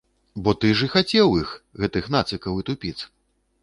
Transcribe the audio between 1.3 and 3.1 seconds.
іх, гэтых ныцікаў і тупіц.